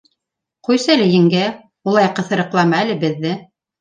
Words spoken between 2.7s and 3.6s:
әле беҙҙе.